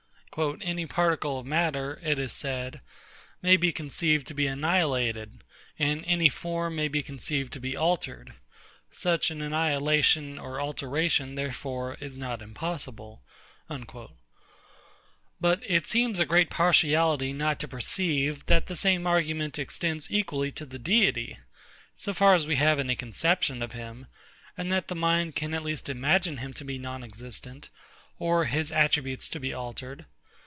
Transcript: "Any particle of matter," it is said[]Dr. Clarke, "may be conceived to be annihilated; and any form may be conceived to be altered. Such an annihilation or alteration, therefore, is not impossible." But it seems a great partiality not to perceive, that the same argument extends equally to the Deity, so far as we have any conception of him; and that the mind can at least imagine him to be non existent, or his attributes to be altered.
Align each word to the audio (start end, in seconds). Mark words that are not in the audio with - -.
"Any 0.61 0.85
particle 0.85 1.39
of 1.39 1.45
matter," 1.45 1.99
it 2.01 2.17
is 2.17 2.31
said[]Dr. 2.31 2.71
Clarke, 2.77 2.83
"may 3.43 3.57
be 3.57 3.73
conceived 3.73 4.25
to 4.27 4.33
be 4.33 4.47
annihilated; 4.47 5.43
and 5.77 6.05
any 6.07 6.29
form 6.29 6.73
may 6.73 6.87
be 6.87 7.03
conceived 7.03 7.51
to 7.51 7.59
be 7.59 7.75
altered. 7.75 8.31
Such 8.91 9.29
an 9.29 9.41
annihilation 9.41 10.39
or 10.39 10.61
alteration, 10.61 11.35
therefore, 11.35 11.97
is 11.99 12.17
not 12.17 12.41
impossible." 12.41 13.21
But 15.37 15.63
it 15.69 15.85
seems 15.85 16.17
a 16.17 16.25
great 16.25 16.49
partiality 16.49 17.33
not 17.33 17.59
to 17.59 17.67
perceive, 17.67 18.45
that 18.45 18.67
the 18.67 18.75
same 18.77 19.05
argument 19.05 19.59
extends 19.59 20.09
equally 20.09 20.53
to 20.53 20.65
the 20.65 20.79
Deity, 20.79 21.39
so 21.97 22.13
far 22.13 22.35
as 22.35 22.47
we 22.47 22.55
have 22.55 22.79
any 22.79 22.95
conception 22.95 23.61
of 23.61 23.73
him; 23.73 24.07
and 24.57 24.71
that 24.71 24.87
the 24.87 24.95
mind 24.95 25.35
can 25.35 25.53
at 25.53 25.61
least 25.61 25.89
imagine 25.89 26.37
him 26.37 26.53
to 26.53 26.63
be 26.63 26.77
non 26.77 27.03
existent, 27.03 27.67
or 28.17 28.45
his 28.45 28.71
attributes 28.71 29.27
to 29.27 29.37
be 29.37 29.53
altered. 29.53 30.05